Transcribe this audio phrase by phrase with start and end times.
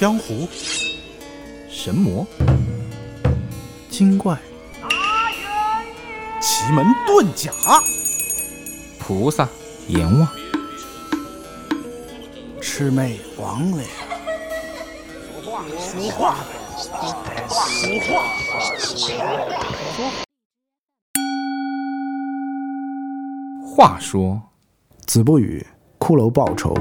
[0.00, 0.48] 江湖，
[1.68, 2.26] 神魔、
[3.90, 4.34] 精怪，
[6.40, 7.52] 奇门遁甲，
[8.98, 9.46] 菩萨、
[9.88, 10.26] 阎王、
[12.62, 13.84] 魑魅魍魉。
[15.78, 16.34] 俗话，
[16.78, 18.24] 俗话，
[18.78, 18.94] 俗
[23.76, 24.40] 话话说，
[25.06, 25.66] 子不语，
[25.98, 26.74] 骷髅报仇。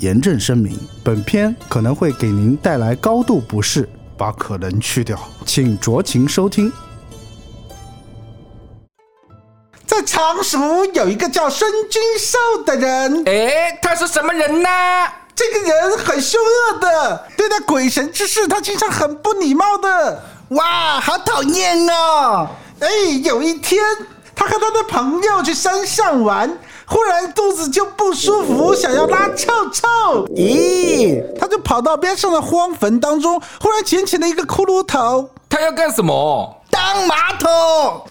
[0.00, 3.86] 严正声明，本片可能会给您带来高度不适，
[4.16, 6.72] 把“可能”去掉，请酌情收听。
[9.84, 14.68] 在常熟有一个叫孙君寿的人，哎，他是什么人呢？
[15.34, 20.22] 这个人很凶恶的，对待鬼神之事，他经常很不礼貌的。
[20.50, 22.48] 哇，好讨厌哦！
[22.78, 22.88] 哎，
[23.22, 23.82] 有一天，
[24.34, 26.50] 他和他的朋友去山上玩，
[26.90, 30.26] 忽然肚子就不舒服，想要拉臭臭。
[30.34, 35.30] 咦，他就跑到边上的荒坟当中，忽然捡起了一个骷髅头。
[35.48, 36.56] 他要干什么？
[36.68, 37.48] 当马桶。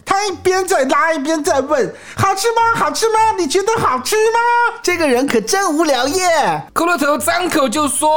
[0.06, 2.62] 他一边在拉，一边在问：“好吃吗？
[2.76, 3.20] 好吃吗？
[3.38, 4.40] 你觉得好吃吗？”
[4.82, 6.64] 这个人可真无聊耶！
[6.74, 8.10] 骷髅头张口就说：“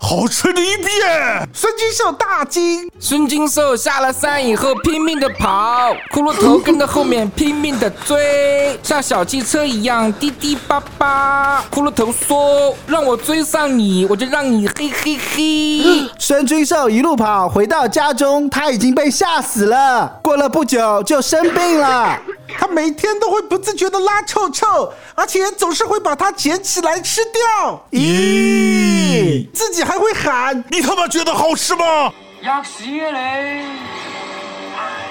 [0.00, 2.90] 好吃的一遍。”孙金寿大惊。
[2.98, 11.64] 孙金寿下了山以后拼命的跑，骷髅头跟在后面拼命的追，像小汽车一样滴滴叭叭。
[11.70, 16.10] 骷髅头说：“让我追上你，我就让你嘿嘿嘿。
[16.18, 20.18] ”孙金寿一路跑，回到家中，他已经被吓死了。
[20.22, 22.18] 过了不久就生病了，
[22.58, 27.86] 他每天都会不自觉的拉臭臭，而且总是会把它捡起来吃掉。
[27.92, 32.12] 咦，自己还会喊：“你他妈觉得好吃吗？”
[32.42, 33.64] 吔屎啊你！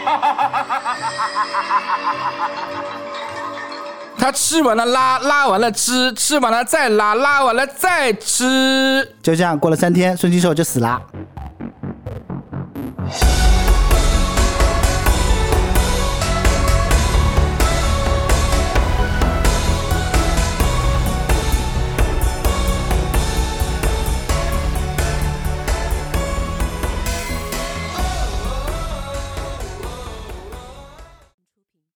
[4.17, 9.16] 他吃完了拉，拉完了吃，吃完了再拉，拉完了再吃。
[9.23, 11.02] 就这样过了三天，孙金寿就死了。